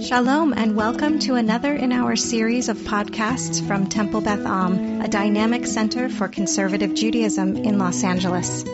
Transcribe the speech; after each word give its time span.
Shalom 0.00 0.52
and 0.52 0.74
welcome 0.74 1.20
to 1.20 1.36
another 1.36 1.72
in 1.72 1.92
our 1.92 2.16
series 2.16 2.68
of 2.68 2.76
podcasts 2.78 3.64
from 3.64 3.88
Temple 3.88 4.22
Beth 4.22 4.44
Am, 4.44 5.00
a 5.00 5.08
dynamic 5.08 5.66
center 5.66 6.08
for 6.08 6.26
conservative 6.26 6.94
Judaism 6.94 7.56
in 7.56 7.78
Los 7.78 8.02
Angeles. 8.02 8.64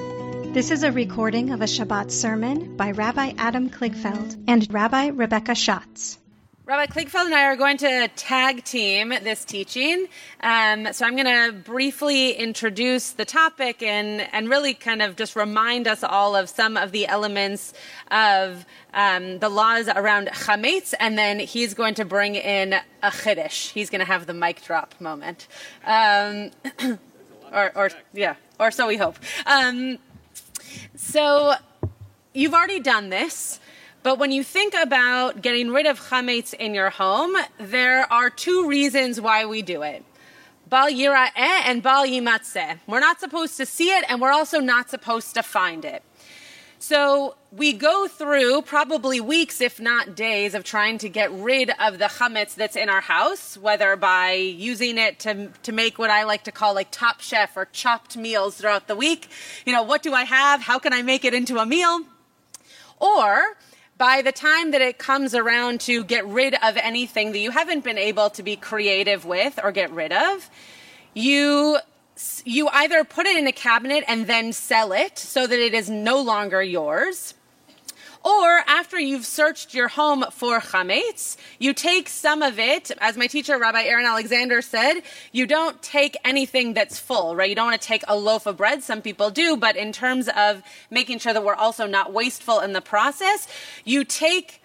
This 0.54 0.70
is 0.70 0.82
a 0.82 0.90
recording 0.90 1.50
of 1.50 1.60
a 1.60 1.66
Shabbat 1.66 2.10
sermon 2.10 2.76
by 2.76 2.92
Rabbi 2.92 3.34
Adam 3.36 3.68
Kligfeld 3.68 4.44
and 4.48 4.72
Rabbi 4.72 5.08
Rebecca 5.08 5.54
Schatz. 5.54 6.18
Rabbi 6.70 6.86
Kligfeld 6.86 7.24
and 7.24 7.34
I 7.34 7.46
are 7.46 7.56
going 7.56 7.78
to 7.78 8.06
tag 8.14 8.62
team 8.62 9.08
this 9.08 9.44
teaching. 9.44 10.06
Um, 10.40 10.92
so 10.92 11.04
I'm 11.04 11.16
going 11.16 11.26
to 11.26 11.52
briefly 11.52 12.30
introduce 12.30 13.10
the 13.10 13.24
topic 13.24 13.82
and, 13.82 14.20
and 14.32 14.48
really 14.48 14.74
kind 14.74 15.02
of 15.02 15.16
just 15.16 15.34
remind 15.34 15.88
us 15.88 16.04
all 16.04 16.36
of 16.36 16.48
some 16.48 16.76
of 16.76 16.92
the 16.92 17.08
elements 17.08 17.74
of 18.12 18.64
um, 18.94 19.40
the 19.40 19.48
laws 19.48 19.88
around 19.88 20.28
chametz, 20.28 20.94
and 21.00 21.18
then 21.18 21.40
he's 21.40 21.74
going 21.74 21.94
to 21.94 22.04
bring 22.04 22.36
in 22.36 22.74
a 22.74 23.10
chiddush. 23.10 23.72
He's 23.72 23.90
going 23.90 23.98
to 23.98 24.06
have 24.06 24.26
the 24.26 24.34
mic 24.34 24.62
drop 24.62 24.94
moment. 25.00 25.48
Um, 25.84 26.52
or, 27.52 27.72
or, 27.74 27.90
yeah, 28.12 28.36
or 28.60 28.70
so 28.70 28.86
we 28.86 28.96
hope. 28.96 29.18
Um, 29.44 29.98
so 30.94 31.54
you've 32.32 32.54
already 32.54 32.78
done 32.78 33.08
this. 33.10 33.58
But 34.02 34.18
when 34.18 34.32
you 34.32 34.42
think 34.42 34.74
about 34.74 35.42
getting 35.42 35.70
rid 35.70 35.84
of 35.86 36.00
chametz 36.00 36.54
in 36.54 36.72
your 36.72 36.88
home, 36.88 37.36
there 37.58 38.10
are 38.10 38.30
two 38.30 38.66
reasons 38.66 39.20
why 39.20 39.44
we 39.44 39.60
do 39.60 39.82
it. 39.82 40.04
Bal 40.68 40.88
yira'eh 40.88 41.30
and 41.36 41.82
bal 41.82 42.06
yimatzeh. 42.06 42.78
We're 42.86 43.00
not 43.00 43.20
supposed 43.20 43.58
to 43.58 43.66
see 43.66 43.90
it, 43.90 44.04
and 44.08 44.20
we're 44.20 44.32
also 44.32 44.60
not 44.60 44.88
supposed 44.88 45.34
to 45.34 45.42
find 45.42 45.84
it. 45.84 46.02
So 46.78 47.34
we 47.52 47.74
go 47.74 48.08
through 48.08 48.62
probably 48.62 49.20
weeks, 49.20 49.60
if 49.60 49.78
not 49.78 50.14
days, 50.14 50.54
of 50.54 50.64
trying 50.64 50.96
to 50.98 51.10
get 51.10 51.30
rid 51.30 51.70
of 51.78 51.98
the 51.98 52.06
chametz 52.06 52.54
that's 52.54 52.76
in 52.76 52.88
our 52.88 53.02
house, 53.02 53.58
whether 53.58 53.96
by 53.96 54.32
using 54.32 54.96
it 54.96 55.18
to, 55.20 55.48
to 55.64 55.72
make 55.72 55.98
what 55.98 56.08
I 56.08 56.24
like 56.24 56.44
to 56.44 56.52
call 56.52 56.72
like 56.72 56.90
top 56.90 57.20
chef 57.20 57.54
or 57.54 57.66
chopped 57.66 58.16
meals 58.16 58.56
throughout 58.56 58.88
the 58.88 58.96
week. 58.96 59.28
You 59.66 59.74
know, 59.74 59.82
what 59.82 60.02
do 60.02 60.14
I 60.14 60.24
have? 60.24 60.62
How 60.62 60.78
can 60.78 60.94
I 60.94 61.02
make 61.02 61.26
it 61.26 61.34
into 61.34 61.58
a 61.58 61.66
meal? 61.66 62.00
Or 62.98 63.56
by 64.00 64.22
the 64.22 64.32
time 64.32 64.70
that 64.70 64.80
it 64.80 64.96
comes 64.96 65.34
around 65.34 65.78
to 65.78 66.02
get 66.02 66.26
rid 66.26 66.54
of 66.62 66.78
anything 66.78 67.32
that 67.32 67.38
you 67.38 67.50
haven't 67.50 67.84
been 67.84 67.98
able 67.98 68.30
to 68.30 68.42
be 68.42 68.56
creative 68.56 69.26
with 69.26 69.60
or 69.62 69.70
get 69.72 69.92
rid 69.92 70.10
of, 70.10 70.48
you 71.12 71.76
you 72.46 72.66
either 72.68 73.04
put 73.04 73.26
it 73.26 73.36
in 73.36 73.46
a 73.46 73.52
cabinet 73.52 74.02
and 74.08 74.26
then 74.26 74.54
sell 74.54 74.92
it 74.92 75.18
so 75.18 75.46
that 75.46 75.58
it 75.58 75.74
is 75.74 75.90
no 75.90 76.18
longer 76.22 76.62
yours 76.62 77.34
or 78.22 78.60
after 78.66 78.98
you've 78.98 79.24
searched 79.24 79.72
your 79.72 79.88
home 79.88 80.24
for 80.30 80.60
chametz, 80.60 81.36
you 81.58 81.72
take 81.72 82.08
some 82.08 82.42
of 82.42 82.58
it, 82.58 82.90
as 82.98 83.16
my 83.16 83.26
teacher, 83.26 83.58
Rabbi 83.58 83.82
Aaron 83.82 84.04
Alexander 84.04 84.60
said, 84.60 85.00
you 85.32 85.46
don't 85.46 85.80
take 85.82 86.16
anything 86.24 86.74
that's 86.74 86.98
full, 86.98 87.34
right? 87.34 87.48
You 87.48 87.54
don't 87.54 87.66
want 87.70 87.80
to 87.80 87.86
take 87.86 88.04
a 88.08 88.16
loaf 88.16 88.46
of 88.46 88.58
bread. 88.58 88.82
Some 88.82 89.00
people 89.00 89.30
do, 89.30 89.56
but 89.56 89.76
in 89.76 89.92
terms 89.92 90.28
of 90.36 90.62
making 90.90 91.18
sure 91.20 91.32
that 91.32 91.44
we're 91.44 91.54
also 91.54 91.86
not 91.86 92.12
wasteful 92.12 92.60
in 92.60 92.72
the 92.74 92.82
process, 92.82 93.48
you 93.84 94.04
take 94.04 94.60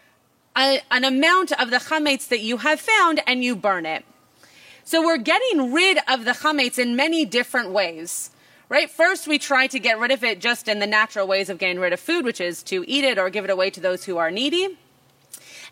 a, 0.57 0.81
an 0.91 1.05
amount 1.05 1.51
of 1.53 1.69
the 1.69 1.77
chametz 1.77 2.27
that 2.27 2.41
you 2.41 2.57
have 2.57 2.79
found 2.79 3.21
and 3.25 3.43
you 3.43 3.55
burn 3.55 3.85
it. 3.85 4.03
So 4.83 5.01
we're 5.01 5.17
getting 5.17 5.73
rid 5.73 5.97
of 6.07 6.25
the 6.25 6.31
chametz 6.31 6.77
in 6.77 6.95
many 6.95 7.25
different 7.25 7.71
ways 7.71 8.31
right? 8.69 8.89
First, 8.89 9.27
we 9.27 9.39
try 9.39 9.67
to 9.67 9.79
get 9.79 9.99
rid 9.99 10.11
of 10.11 10.23
it 10.23 10.39
just 10.39 10.67
in 10.67 10.79
the 10.79 10.87
natural 10.87 11.27
ways 11.27 11.49
of 11.49 11.57
getting 11.57 11.79
rid 11.79 11.93
of 11.93 11.99
food, 11.99 12.25
which 12.25 12.41
is 12.41 12.63
to 12.63 12.83
eat 12.87 13.03
it 13.03 13.17
or 13.17 13.29
give 13.29 13.43
it 13.43 13.49
away 13.49 13.69
to 13.71 13.79
those 13.79 14.05
who 14.05 14.17
are 14.17 14.31
needy. 14.31 14.77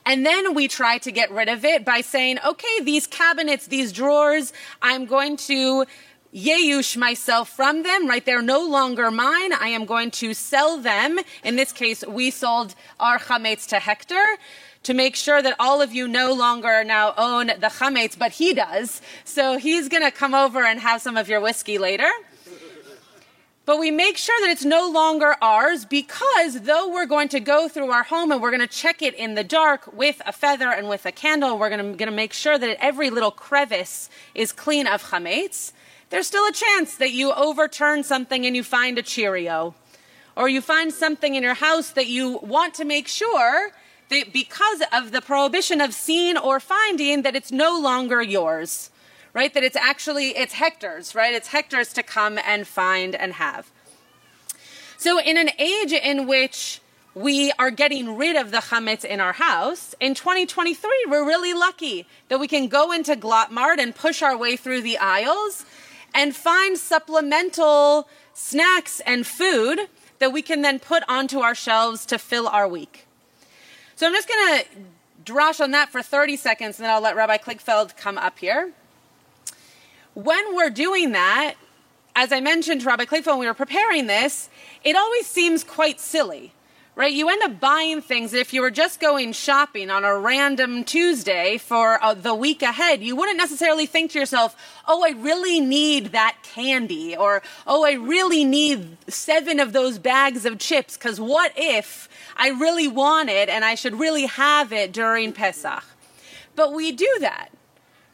And 0.06 0.26
then 0.26 0.54
we 0.54 0.68
try 0.68 0.98
to 1.00 1.12
get 1.12 1.32
rid 1.32 1.48
of 1.48 1.64
it 1.64 1.86
by 1.86 2.02
saying, 2.02 2.40
okay, 2.46 2.82
these 2.82 3.08
cabinets, 3.08 3.68
these 3.68 3.92
drawers, 3.92 4.52
I'm 4.82 5.06
going 5.06 5.38
to 5.38 5.86
yeush 6.34 6.98
myself 6.98 7.50
from 7.50 7.84
them, 7.84 8.08
right? 8.08 8.26
They're 8.26 8.42
no 8.42 8.68
longer 8.68 9.12
mine. 9.12 9.54
I 9.54 9.70
am 9.70 9.86
going 9.86 10.12
to 10.12 10.34
sell 10.34 10.78
them. 10.78 11.20
In 11.44 11.56
this 11.56 11.72
case, 11.72 12.04
we 12.06 12.32
sold 12.32 12.76
our 13.00 13.20
chametz 13.20 13.68
to 13.70 13.80
Hector 13.80 14.26
to 14.84 14.94
make 14.94 15.16
sure 15.16 15.42
that 15.42 15.56
all 15.60 15.82
of 15.82 15.94
you 15.94 16.08
no 16.08 16.34
longer 16.34 16.84
now 16.84 17.14
own 17.18 17.48
the 17.48 17.72
chametz, 17.80 18.18
but 18.18 18.34
he 18.34 18.54
does. 18.54 19.02
So 19.24 19.58
he's 19.58 19.88
going 19.88 20.04
to 20.04 20.12
come 20.12 20.34
over 20.34 20.64
and 20.64 20.80
have 20.80 21.02
some 21.02 21.16
of 21.16 21.30
your 21.30 21.40
whiskey 21.40 21.78
later. 21.78 22.10
But 23.66 23.80
we 23.80 23.92
make 23.92 24.18
sure 24.18 24.36
that 24.42 24.50
it's 24.50 24.66
no 24.66 24.90
longer 24.90 25.38
ours 25.42 25.86
because 25.86 26.62
though 26.62 26.90
we're 26.90 27.06
going 27.06 27.30
to 27.30 27.40
go 27.40 27.70
through 27.70 27.92
our 27.92 28.04
home 28.04 28.30
and 28.32 28.42
we're 28.42 28.52
going 28.52 28.60
to 28.60 28.68
check 28.68 29.02
it 29.02 29.16
in 29.16 29.36
the 29.36 29.44
dark 29.44 29.94
with 29.94 30.22
a 30.26 30.34
feather 30.34 30.70
and 30.70 30.90
with 30.90 31.06
a 31.06 31.14
candle, 31.14 31.58
we're 31.58 31.70
going 31.70 31.98
to, 31.98 32.12
make 32.12 32.34
sure 32.34 32.58
that 32.58 32.78
every 32.82 33.10
little 33.10 33.32
crevice 33.32 34.10
is 34.36 34.52
clean 34.52 34.86
of 34.86 35.12
chametz, 35.12 35.72
there's 36.10 36.28
still 36.28 36.46
a 36.46 36.52
chance 36.52 36.98
that 36.98 37.12
you 37.12 37.32
overturn 37.32 38.04
something 38.04 38.46
and 38.46 38.54
you 38.54 38.64
find 38.64 38.98
a 39.00 39.02
Cheerio. 39.02 39.74
Or 40.36 40.50
you 40.50 40.60
find 40.60 40.92
something 40.92 41.36
in 41.36 41.44
your 41.44 41.54
house 41.54 41.92
that 41.92 42.08
you 42.08 42.40
want 42.44 42.74
to 42.76 42.86
make 42.86 43.08
sure 43.08 43.72
that 44.10 44.34
because 44.34 44.84
of 44.92 45.12
the 45.12 45.22
prohibition 45.22 45.80
of 45.80 45.94
seeing 45.94 46.38
or 46.38 46.60
finding 46.60 47.22
that 47.22 47.36
it's 47.36 47.52
no 47.52 47.80
longer 47.80 48.22
yours 48.22 48.90
right? 49.34 49.54
That 49.54 49.64
it's 49.64 49.76
actually, 49.76 50.30
it's 50.30 50.54
Hector's, 50.54 51.16
right? 51.16 51.34
It's 51.34 51.50
Hector's 51.50 51.94
to 51.94 52.04
come 52.04 52.40
and 52.46 52.68
find 52.68 53.16
and 53.16 53.34
have. 53.34 53.72
So 54.98 55.20
in 55.20 55.38
an 55.38 55.50
age 55.60 55.92
in 55.92 56.28
which 56.28 56.80
we 57.16 57.52
are 57.60 57.70
getting 57.70 58.18
rid 58.18 58.36
of 58.36 58.52
the 58.52 58.58
chametz 58.58 59.06
in 59.06 59.20
our 59.20 59.34
house. 59.34 59.94
In 60.00 60.16
2023, 60.16 61.06
we're 61.10 61.26
really 61.26 61.54
lucky 61.54 62.08
that 62.30 62.40
we 62.40 62.48
can 62.48 62.68
go 62.68 62.92
into 62.92 63.16
Glatt 63.16 63.52
Mart 63.52 63.80
and 63.80 63.94
push 63.94 64.22
our 64.22 64.36
way 64.36 64.56
through 64.56 64.82
the 64.82 64.98
aisles 64.98 65.66
and 66.14 66.36
find 66.36 66.78
supplemental 66.78 68.08
snacks 68.34 69.00
and 69.02 69.28
food 69.28 69.80
that 70.20 70.32
we 70.32 70.42
can 70.42 70.62
then 70.62 70.80
put 70.80 71.04
onto 71.08 71.40
our 71.40 71.54
shelves 71.54 72.06
to 72.08 72.18
fill 72.18 72.48
our 72.48 72.68
week. 72.68 73.06
So 73.96 74.08
I'm 74.08 74.14
just 74.14 74.28
going 74.28 74.60
to 74.60 74.66
drash 75.24 75.62
on 75.62 75.72
that 75.72 75.90
for 75.90 76.02
30 76.02 76.36
seconds 76.36 76.80
and 76.80 76.86
then 76.86 76.94
I'll 76.94 77.02
let 77.02 77.16
Rabbi 77.16 77.38
Kligfeld 77.38 77.96
come 77.96 78.18
up 78.18 78.40
here 78.40 78.74
when 80.14 80.56
we're 80.56 80.70
doing 80.70 81.12
that, 81.14 81.56
as 82.16 82.32
I 82.32 82.40
mentioned 82.40 82.82
to 82.82 82.88
Rabbi 82.88 83.06
Kligfeld 83.06 83.28
when 83.28 83.40
we 83.40 83.48
were 83.48 83.54
preparing 83.54 84.08
this, 84.08 84.50
it 84.84 84.96
always 84.96 85.26
seems 85.26 85.64
quite 85.64 86.00
silly, 86.00 86.54
right? 86.96 87.12
You 87.12 87.30
end 87.30 87.42
up 87.42 87.60
buying 87.60 88.02
things 88.02 88.32
that 88.32 88.40
if 88.40 88.54
you 88.54 88.62
were 88.62 88.70
just 88.70 89.00
going 89.00 89.34
shopping 89.34 89.90
on 89.90 90.04
a 90.04 90.16
random 90.18 90.84
Tuesday 90.84 91.58
for 91.58 92.04
uh, 92.04 92.14
the 92.14 92.36
week 92.36 92.62
ahead, 92.62 93.02
you 93.02 93.16
wouldn't 93.16 93.38
necessarily 93.38 93.88
think 93.88 94.12
to 94.12 94.20
yourself, 94.20 94.56
oh, 94.88 95.04
I 95.04 95.12
really 95.12 95.60
need 95.60 96.08
that 96.08 96.38
candy, 96.44 97.18
or 97.18 97.42
oh, 97.66 97.84
I 97.84 97.94
really 97.94 98.44
need 98.44 98.98
seven 99.08 99.60
of 99.60 99.74
those 99.74 99.98
bags 99.98 100.46
of 100.46 100.60
chips, 100.60 100.96
because 100.96 101.20
what 101.20 101.52
if 101.56 102.08
I 102.38 102.50
really 102.50 102.88
want 102.88 103.30
it 103.30 103.50
and 103.50 103.66
I 103.66 103.74
should 103.74 104.00
really 104.00 104.28
have 104.28 104.72
it 104.72 104.92
during 104.92 105.34
Pesach? 105.34 105.84
But 106.56 106.74
we 106.74 106.92
do 106.92 107.10
that 107.22 107.50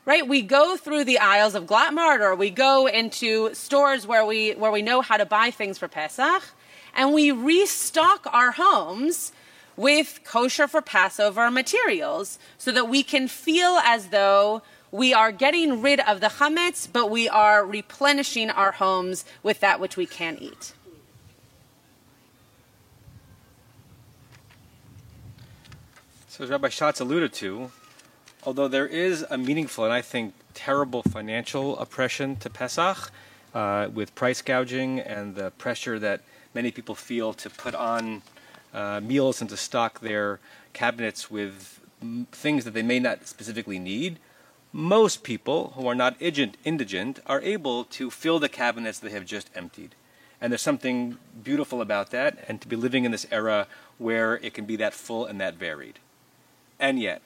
right? 0.06 0.28
We 0.28 0.42
go 0.42 0.78
through 0.78 1.04
the 1.04 1.20
aisles 1.20 1.56
of 1.56 1.66
Glatt 1.66 2.20
or 2.22 2.36
we 2.36 2.50
go 2.50 2.88
into 2.88 3.54
stores 3.54 4.08
where 4.08 4.26
we, 4.26 4.52
where 4.52 4.72
we 4.72 4.82
know 4.82 5.02
how 5.02 5.18
to 5.18 5.26
buy 5.26 5.52
things 5.52 5.78
for 5.78 5.88
Pesach 5.88 6.44
and 6.96 7.14
we 7.14 7.32
restock 7.32 8.28
our 8.34 8.52
homes 8.52 9.32
with 9.76 10.22
kosher 10.24 10.68
for 10.68 10.82
Passover 10.82 11.50
materials 11.50 12.38
so 12.58 12.72
that 12.72 12.90
we 12.90 13.04
can 13.04 13.28
feel 13.28 13.80
as 13.84 14.08
though 14.08 14.62
we 14.92 15.14
are 15.14 15.32
getting 15.32 15.82
rid 15.82 16.00
of 16.02 16.20
the 16.20 16.28
chametz, 16.28 16.88
but 16.92 17.10
we 17.10 17.30
are 17.30 17.66
replenishing 17.66 18.50
our 18.50 18.74
homes 18.74 19.24
with 19.44 19.60
that 19.60 19.80
which 19.80 19.96
we 19.96 20.06
can 20.06 20.38
eat. 20.40 20.74
So, 26.28 26.44
as 26.44 26.50
Rabbi 26.50 26.70
Schatz 26.70 27.00
alluded 27.00 27.34
to, 27.34 27.72
although 28.44 28.68
there 28.68 28.88
is 28.88 29.26
a 29.30 29.38
meaningful 29.38 29.84
and 29.84 29.94
I 29.94 30.02
think 30.02 30.34
terrible 30.54 31.04
financial 31.04 31.78
oppression 31.80 32.36
to 32.38 32.50
Pesach 32.50 33.12
uh, 33.54 33.90
with 33.94 34.16
price 34.16 34.42
gouging 34.42 35.00
and 35.00 35.36
the 35.36 35.52
pressure 35.52 36.00
that 36.00 36.22
many 36.54 36.72
people 36.72 36.96
feel 36.96 37.34
to 37.34 37.50
put 37.50 37.76
on 37.76 38.22
uh, 38.74 39.00
meals 39.02 39.42
and 39.42 39.50
to 39.50 39.58
stock 39.58 40.00
their 40.00 40.40
cabinets 40.74 41.32
with 41.32 41.80
m- 42.02 42.28
things 42.32 42.66
that 42.66 42.74
they 42.74 42.84
may 42.84 43.00
not 43.00 43.28
specifically 43.28 43.80
need. 43.80 44.20
Most 44.72 45.24
people 45.24 45.74
who 45.76 45.88
are 45.88 45.96
not 45.96 46.16
indigent 46.20 47.20
are 47.26 47.42
able 47.42 47.84
to 47.86 48.12
fill 48.12 48.40
the 48.40 48.50
cabinets 48.50 49.00
they 49.00 49.10
have 49.10 49.26
just 49.26 49.50
emptied. 49.56 49.96
And 50.40 50.52
there's 50.52 50.62
something 50.62 51.18
beautiful 51.44 51.82
about 51.82 52.12
that, 52.12 52.46
and 52.48 52.62
to 52.62 52.68
be 52.68 52.76
living 52.76 53.04
in 53.04 53.12
this 53.12 53.26
era 53.32 53.68
where 53.98 54.36
it 54.38 54.54
can 54.54 54.66
be 54.66 54.76
that 54.78 54.94
full 54.94 55.26
and 55.26 55.42
that 55.42 55.56
varied. 55.56 56.00
And 56.80 57.00
yet, 57.00 57.22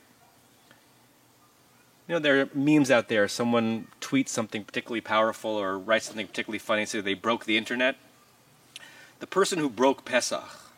you 2.07 2.13
know, 2.13 2.19
there 2.19 2.41
are 2.41 2.50
memes 2.53 2.91
out 2.91 3.07
there. 3.07 3.27
Someone 3.27 3.88
tweets 4.01 4.29
something 4.29 4.63
particularly 4.63 5.01
powerful 5.01 5.51
or 5.51 5.79
writes 5.79 6.05
something 6.05 6.27
particularly 6.27 6.59
funny, 6.59 6.85
so 6.85 7.01
they 7.01 7.13
broke 7.13 7.45
the 7.45 7.57
internet. 7.57 7.95
The 9.19 9.27
person 9.27 9.59
who 9.59 9.69
broke 9.69 10.03
Pesach 10.03 10.71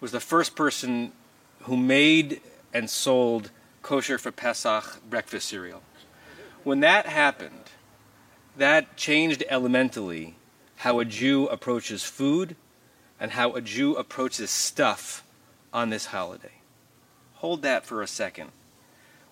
was 0.00 0.12
the 0.12 0.20
first 0.20 0.54
person 0.54 1.12
who 1.62 1.76
made 1.76 2.40
and 2.74 2.90
sold 2.90 3.50
kosher 3.82 4.18
for 4.18 4.30
Pesach 4.30 5.00
breakfast 5.08 5.48
cereal. 5.48 5.82
When 6.64 6.80
that 6.80 7.06
happened, 7.06 7.70
that 8.56 8.96
changed 8.96 9.42
elementally 9.48 10.36
how 10.76 11.00
a 11.00 11.04
Jew 11.04 11.48
approaches 11.48 12.04
food 12.04 12.56
and 13.18 13.32
how 13.32 13.54
a 13.54 13.60
Jew 13.60 13.96
approaches 13.96 14.50
stuff 14.50 15.24
on 15.72 15.90
this 15.90 16.06
holiday. 16.06 16.52
Hold 17.34 17.62
that 17.62 17.86
for 17.86 18.02
a 18.02 18.06
second. 18.06 18.50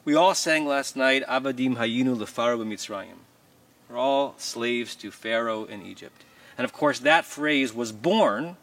We 0.02 0.14
all 0.14 0.34
sang 0.34 0.66
last 0.66 0.96
night, 0.96 1.22
Abadim 1.26 1.76
Hayinu 1.76 2.16
Lefaro 2.16 2.64
Mitzrayim. 2.64 3.18
We're 3.86 3.98
all 3.98 4.34
slaves 4.38 4.96
to 4.96 5.10
Pharaoh 5.10 5.64
in 5.64 5.84
Egypt. 5.84 6.24
And 6.56 6.64
of 6.64 6.72
course, 6.72 7.00
that 7.00 7.26
phrase 7.26 7.74
was 7.74 7.92
born 7.92 8.56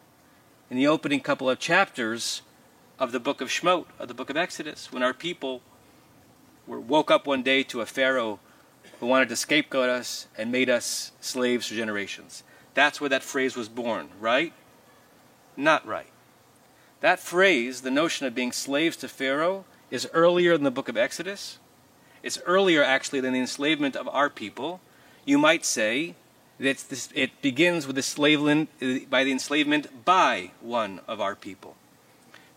in 0.68 0.76
the 0.76 0.88
opening 0.88 1.20
couple 1.20 1.48
of 1.48 1.60
chapters 1.60 2.42
of 2.98 3.12
the 3.12 3.20
book 3.20 3.40
of 3.40 3.50
Shemot, 3.50 3.86
of 4.00 4.08
the 4.08 4.14
book 4.14 4.30
of 4.30 4.36
Exodus, 4.36 4.92
when 4.92 5.04
our 5.04 5.14
people 5.14 5.62
were, 6.66 6.80
woke 6.80 7.08
up 7.08 7.24
one 7.24 7.44
day 7.44 7.62
to 7.62 7.82
a 7.82 7.86
Pharaoh 7.86 8.40
who 8.98 9.06
wanted 9.06 9.28
to 9.28 9.36
scapegoat 9.36 9.88
us 9.88 10.26
and 10.36 10.50
made 10.50 10.68
us 10.68 11.12
slaves 11.20 11.68
for 11.68 11.74
generations. 11.74 12.42
That's 12.74 13.00
where 13.00 13.10
that 13.10 13.22
phrase 13.22 13.56
was 13.56 13.68
born, 13.68 14.08
right? 14.18 14.52
Not 15.56 15.86
right. 15.86 16.10
That 17.00 17.20
phrase, 17.20 17.82
the 17.82 17.92
notion 17.92 18.26
of 18.26 18.34
being 18.34 18.50
slaves 18.50 18.96
to 18.96 19.08
Pharaoh, 19.08 19.64
is 19.90 20.08
earlier 20.12 20.52
than 20.56 20.64
the 20.64 20.70
book 20.70 20.88
of 20.88 20.96
Exodus. 20.96 21.58
It's 22.22 22.38
earlier, 22.46 22.82
actually, 22.82 23.20
than 23.20 23.32
the 23.32 23.40
enslavement 23.40 23.96
of 23.96 24.08
our 24.08 24.28
people. 24.28 24.80
You 25.24 25.38
might 25.38 25.64
say 25.64 26.14
that 26.58 27.10
it 27.14 27.40
begins 27.40 27.86
with 27.86 27.96
the 27.96 28.00
enslavement, 28.00 28.68
by 29.08 29.24
the 29.24 29.32
enslavement 29.32 30.04
by 30.04 30.50
one 30.60 31.00
of 31.06 31.20
our 31.20 31.34
people. 31.34 31.76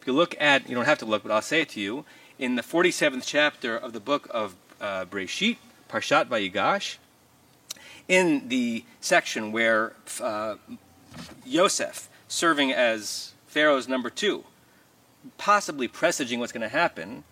If 0.02 0.08
you 0.08 0.14
look 0.14 0.36
at, 0.40 0.68
you 0.68 0.76
don't 0.76 0.86
have 0.86 0.98
to 1.00 1.06
look, 1.06 1.24
but 1.24 1.32
I'll 1.32 1.42
say 1.42 1.62
it 1.62 1.70
to 1.70 1.80
you, 1.80 2.06
in 2.40 2.56
the 2.56 2.64
47th 2.64 3.24
chapter 3.26 3.78
of 3.78 3.94
the 3.94 4.00
book 4.00 4.28
of 4.32 4.56
uh, 4.80 5.06
Breshit, 5.06 5.58
Parshat 5.88 6.26
Vayigash, 6.26 6.98
in 8.08 8.50
the 8.50 8.84
section 9.00 9.52
where 9.52 9.94
uh, 10.20 10.56
Yosef, 11.46 12.10
serving 12.28 12.72
as 12.72 13.34
Pharaoh's 13.46 13.88
number 13.88 14.10
two, 14.10 14.44
possibly 15.38 15.88
presaging 15.88 16.40
what's 16.40 16.52
going 16.52 16.62
to 16.62 16.70
happen, 16.70 17.24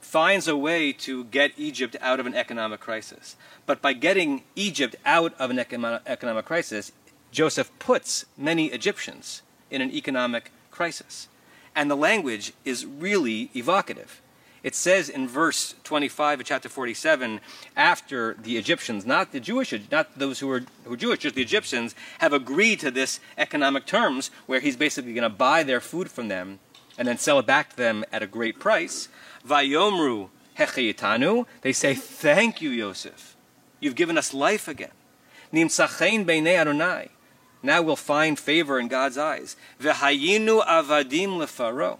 finds 0.00 0.46
a 0.46 0.56
way 0.56 0.92
to 0.92 1.24
get 1.24 1.52
Egypt 1.56 1.96
out 2.00 2.20
of 2.20 2.26
an 2.26 2.34
economic 2.34 2.80
crisis. 2.80 3.36
But 3.66 3.82
by 3.82 3.92
getting 3.92 4.44
Egypt 4.54 4.96
out 5.04 5.34
of 5.38 5.50
an 5.50 5.58
economic 5.58 6.44
crisis, 6.44 6.92
Joseph 7.32 7.70
puts 7.78 8.24
many 8.36 8.66
Egyptians 8.66 9.42
in 9.70 9.82
an 9.82 9.90
economic 9.90 10.52
crisis. 10.70 11.28
And 11.74 11.90
the 11.90 11.96
language 11.96 12.52
is 12.64 12.86
really 12.86 13.50
evocative. 13.54 14.22
It 14.62 14.74
says 14.74 15.08
in 15.08 15.28
verse 15.28 15.74
25 15.84 16.40
of 16.40 16.46
chapter 16.46 16.68
47, 16.68 17.40
after 17.76 18.34
the 18.34 18.56
Egyptians, 18.56 19.06
not 19.06 19.30
the 19.30 19.38
Jewish, 19.38 19.72
not 19.92 20.18
those 20.18 20.40
who 20.40 20.48
were, 20.48 20.62
who 20.84 20.90
were 20.90 20.96
Jewish, 20.96 21.20
just 21.20 21.34
the 21.34 21.42
Egyptians, 21.42 21.94
have 22.18 22.32
agreed 22.32 22.80
to 22.80 22.90
this 22.90 23.20
economic 23.38 23.86
terms 23.86 24.30
where 24.46 24.60
he's 24.60 24.76
basically 24.76 25.14
going 25.14 25.22
to 25.22 25.28
buy 25.28 25.62
their 25.62 25.80
food 25.80 26.10
from 26.10 26.28
them 26.28 26.58
and 26.98 27.06
then 27.06 27.18
sell 27.18 27.38
it 27.38 27.46
back 27.46 27.70
to 27.70 27.76
them 27.76 28.04
at 28.12 28.22
a 28.22 28.26
great 28.26 28.58
price. 28.58 29.08
Vayomru 29.46 30.30
hechayitanu. 30.58 31.46
They 31.62 31.72
say, 31.72 31.94
"Thank 31.94 32.60
you, 32.60 32.70
Yosef. 32.70 33.36
You've 33.80 33.94
given 33.94 34.18
us 34.18 34.32
life 34.34 34.68
again." 34.68 34.92
Nimsachein 35.52 36.24
beinei 36.24 36.58
Adonai. 36.58 37.10
Now 37.62 37.82
we'll 37.82 37.96
find 37.96 38.38
favor 38.38 38.78
in 38.78 38.88
God's 38.88 39.18
eyes. 39.18 39.56
V'hayinu 39.80 40.64
avadim 40.66 41.38
lefaro. 41.38 41.98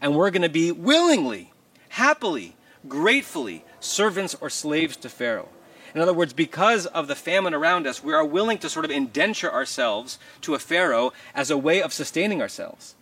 And 0.00 0.14
we're 0.16 0.30
going 0.30 0.42
to 0.42 0.48
be 0.48 0.72
willingly, 0.72 1.52
happily, 1.90 2.56
gratefully 2.88 3.64
servants 3.78 4.34
or 4.40 4.50
slaves 4.50 4.96
to 4.96 5.08
Pharaoh. 5.08 5.48
In 5.94 6.00
other 6.00 6.14
words, 6.14 6.32
because 6.32 6.86
of 6.86 7.06
the 7.06 7.14
famine 7.14 7.54
around 7.54 7.86
us, 7.86 8.02
we 8.02 8.14
are 8.14 8.24
willing 8.24 8.58
to 8.58 8.68
sort 8.68 8.84
of 8.84 8.90
indenture 8.90 9.52
ourselves 9.52 10.18
to 10.40 10.54
a 10.54 10.58
Pharaoh 10.58 11.12
as 11.34 11.50
a 11.50 11.58
way 11.58 11.82
of 11.82 11.92
sustaining 11.92 12.40
ourselves. 12.40 12.94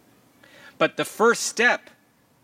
But 0.81 0.97
the 0.97 1.05
first 1.05 1.43
step 1.43 1.91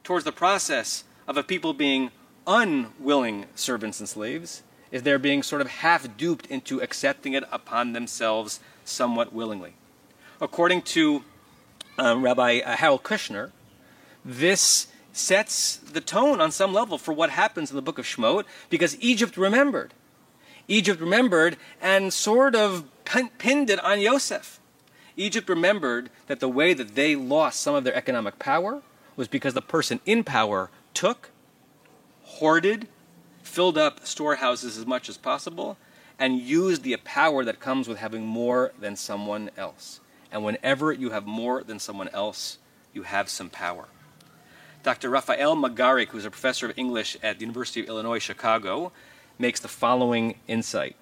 towards 0.05 0.27
the 0.27 0.31
process 0.31 1.05
of 1.27 1.38
a 1.38 1.43
people 1.43 1.73
being 1.73 2.11
unwilling 2.47 3.47
servants 3.55 3.99
and 3.99 4.06
slaves 4.06 4.62
is 4.91 5.05
they're 5.05 5.19
being 5.19 5.43
sort 5.43 5.62
of 5.62 5.69
half 5.69 6.19
duped 6.19 6.44
into 6.44 6.83
accepting 6.83 7.33
it 7.33 7.44
upon 7.50 7.94
themselves 7.94 8.61
somewhat 8.85 9.33
willingly. 9.33 9.73
According 10.38 10.83
to 10.83 11.25
um, 11.97 12.23
Rabbi 12.23 12.59
uh, 12.59 12.77
Harold 12.77 13.05
Kushner, 13.05 13.53
this 14.23 14.88
sets 15.15 15.79
the 15.79 16.03
tone 16.03 16.38
on 16.38 16.50
some 16.50 16.75
level 16.75 16.99
for 16.99 17.15
what 17.15 17.31
happens 17.31 17.71
in 17.71 17.77
the 17.77 17.81
book 17.81 17.97
of 17.97 18.05
Shemot 18.05 18.44
because 18.69 19.00
Egypt 19.00 19.38
remembered. 19.38 19.94
Egypt 20.69 21.00
remembered 21.00 21.56
and 21.81 22.12
sort 22.12 22.55
of 22.55 22.85
pinned 23.38 23.71
it 23.71 23.83
on 23.83 23.99
Yosef. 23.99 24.61
Egypt 25.16 25.48
remembered 25.48 26.10
that 26.26 26.40
the 26.40 26.48
way 26.48 26.74
that 26.74 26.94
they 26.94 27.16
lost 27.16 27.60
some 27.60 27.74
of 27.74 27.84
their 27.84 27.94
economic 27.94 28.38
power 28.38 28.82
was 29.16 29.28
because 29.28 29.54
the 29.54 29.62
person 29.62 30.00
in 30.04 30.22
power 30.22 30.70
took, 30.92 31.30
hoarded, 32.22 32.86
filled 33.42 33.78
up 33.78 34.06
storehouses 34.06 34.76
as 34.76 34.86
much 34.86 35.08
as 35.08 35.16
possible, 35.16 35.78
and 36.18 36.40
used 36.40 36.82
the 36.82 36.96
power 36.98 37.44
that 37.44 37.60
comes 37.60 37.88
with 37.88 37.98
having 37.98 38.26
more 38.26 38.72
than 38.78 38.96
someone 38.96 39.50
else. 39.56 40.00
And 40.30 40.44
whenever 40.44 40.92
you 40.92 41.10
have 41.10 41.26
more 41.26 41.62
than 41.62 41.78
someone 41.78 42.08
else, 42.08 42.58
you 42.92 43.04
have 43.04 43.28
some 43.28 43.48
power. 43.48 43.86
Dr. 44.82 45.10
Raphael 45.10 45.56
Magarik, 45.56 46.08
who's 46.08 46.24
a 46.24 46.30
professor 46.30 46.66
of 46.66 46.78
English 46.78 47.16
at 47.22 47.38
the 47.38 47.44
University 47.44 47.80
of 47.80 47.88
Illinois 47.88 48.18
Chicago, 48.18 48.92
makes 49.38 49.60
the 49.60 49.68
following 49.68 50.38
insight 50.46 50.96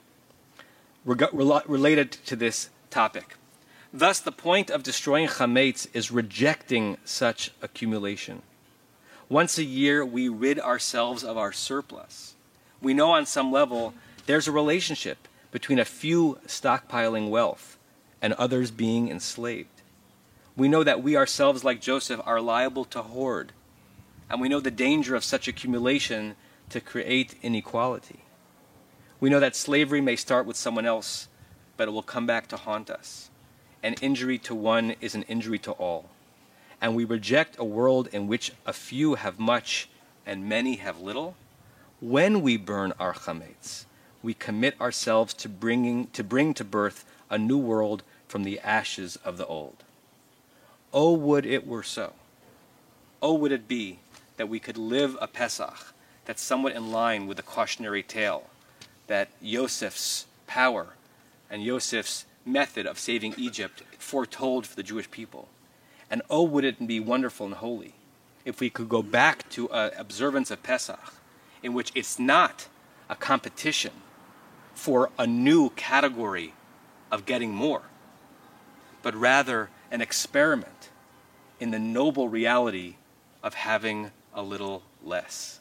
related 1.05 2.13
to 2.13 2.35
this 2.35 2.71
topic. 2.91 3.37
Thus, 3.97 4.19
the 4.19 4.33
point 4.33 4.71
of 4.71 4.83
destroying 4.83 5.29
chametz 5.29 5.87
is 5.95 6.11
rejecting 6.11 6.97
such 7.05 7.53
accumulation. 7.63 8.43
Once 9.29 9.57
a 9.57 9.63
year, 9.63 10.05
we 10.05 10.29
rid 10.29 10.59
ourselves 10.59 11.23
of 11.23 11.39
our 11.39 11.53
surplus. 11.53 12.35
We 12.83 12.93
know 12.93 13.13
on 13.13 13.25
some 13.25 13.53
level 13.53 13.95
there's 14.27 14.49
a 14.49 14.53
relationship 14.53 15.29
between 15.53 15.79
a 15.79 15.85
few 15.85 16.41
stockpiling 16.45 17.31
wealth 17.31 17.79
and 18.21 18.33
others 18.33 18.73
being 18.73 19.11
enslaved. 19.11 19.83
We 20.57 20.67
know 20.67 20.83
that 20.83 21.01
we 21.01 21.17
ourselves, 21.17 21.63
like 21.63 21.81
Joseph, 21.81 22.21
are 22.25 22.41
liable 22.41 22.87
to 22.87 23.03
hoard, 23.03 23.53
and 24.29 24.41
we 24.41 24.49
know 24.49 24.59
the 24.59 24.73
danger 24.73 25.15
of 25.15 25.23
such 25.23 25.47
accumulation 25.47 26.35
to 26.71 26.81
create 26.81 27.37
inequality. 27.43 28.25
We 29.21 29.31
know 29.31 29.39
that 29.39 29.55
slavery 29.55 30.01
may 30.01 30.17
start 30.17 30.47
with 30.47 30.57
someone 30.57 30.85
else, 30.85 31.29
but 31.77 31.87
it 31.87 31.93
will 31.93 32.03
come 32.03 32.27
back 32.27 32.49
to 32.49 32.57
haunt 32.57 32.91
us 32.91 33.31
an 33.85 33.95
injury 34.01 34.39
to 34.39 34.55
one 34.55 34.97
is 35.03 35.15
an 35.15 35.25
injury 35.25 35.59
to 35.59 35.73
all. 35.73 36.07
And 36.81 36.97
we 36.97 37.05
reject 37.05 37.57
a 37.59 37.65
world 37.65 38.09
in 38.13 38.27
which 38.27 38.51
a 38.65 38.73
few 38.73 39.17
have 39.17 39.39
much 39.39 39.91
and 40.25 40.49
many 40.49 40.77
have 40.77 41.01
little. 41.01 41.37
When 42.01 42.41
we 42.41 42.57
burn 42.57 42.95
our 42.99 43.13
chametz, 43.13 43.85
we 44.23 44.33
commit 44.33 44.81
ourselves 44.81 45.35
to 45.35 45.51
bringing 45.51 46.07
to 46.09 46.25
bring 46.25 46.55
to 46.55 46.65
birth 46.65 47.05
a 47.29 47.37
new 47.37 47.59
world 47.59 48.03
from 48.27 48.45
the 48.45 48.59
ashes 48.61 49.17
of 49.23 49.37
the 49.37 49.47
old. 49.47 49.85
Oh, 50.93 51.13
would 51.13 51.45
it 51.45 51.67
were 51.67 51.83
so! 51.83 52.15
Oh, 53.21 53.35
would 53.35 53.53
it 53.53 53.69
be 53.69 53.99
that 54.39 54.49
we 54.49 54.59
could 54.59 54.79
live 54.79 55.17
a 55.21 55.27
Pesach 55.27 55.93
that's 56.25 56.43
somewhat 56.43 56.75
in 56.75 56.91
line 56.91 57.27
with 57.27 57.37
the 57.37 57.43
cautionary 57.43 58.03
tale 58.03 58.49
that 59.09 59.29
Yosef's 59.43 60.25
power 60.47 60.95
and 61.51 61.63
Yosef's 61.63 62.25
method 62.45 62.87
of 62.87 62.99
saving 62.99 63.35
Egypt 63.37 63.83
foretold 63.99 64.67
for 64.67 64.77
the 64.77 64.83
Jewish 64.83 65.11
people. 65.11 65.49
And 66.11 66.23
oh, 66.29 66.43
would 66.43 66.65
it 66.65 66.87
be 66.87 67.01
wonderful 67.01 67.47
and 67.47 67.55
holy 67.57 67.95
if 68.45 68.61
we 68.61 68.71
could 68.71 68.89
go 68.89 69.03
back 69.03 69.49
to 69.51 69.71
an 69.71 69.93
observance 69.97 70.51
of 70.51 70.63
Pesach 70.63 71.15
in 71.63 71.73
which 71.73 71.91
it's 71.95 72.19
not 72.19 72.69
a 73.09 73.17
competition 73.17 73.93
for 74.75 75.11
a 75.19 75.27
new 75.27 75.71
category 75.71 76.53
of 77.11 77.25
getting 77.25 77.53
more, 77.53 77.83
but 79.03 79.15
rather 79.15 79.71
an 79.91 80.01
experiment 80.01 80.91
in 81.61 81.71
the 81.71 81.79
noble 81.79 82.29
reality 82.29 82.97
of 83.43 83.55
having 83.55 84.11
a 84.35 84.43
little 84.43 84.83
less. 85.03 85.61